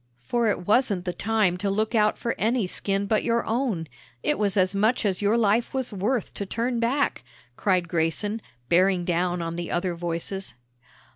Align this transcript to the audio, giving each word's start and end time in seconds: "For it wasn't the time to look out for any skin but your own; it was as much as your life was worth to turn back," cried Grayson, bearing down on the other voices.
"For 0.23 0.47
it 0.47 0.65
wasn't 0.65 1.05
the 1.05 1.13
time 1.13 1.57
to 1.57 1.69
look 1.69 1.93
out 1.93 2.17
for 2.17 2.33
any 2.39 2.65
skin 2.65 3.05
but 3.05 3.23
your 3.23 3.45
own; 3.45 3.85
it 4.23 4.39
was 4.39 4.57
as 4.57 4.73
much 4.73 5.05
as 5.05 5.21
your 5.21 5.37
life 5.37 5.75
was 5.75 5.93
worth 5.93 6.33
to 6.33 6.45
turn 6.47 6.79
back," 6.79 7.23
cried 7.55 7.87
Grayson, 7.87 8.41
bearing 8.67 9.05
down 9.05 9.43
on 9.43 9.57
the 9.57 9.69
other 9.69 9.93
voices. 9.93 10.55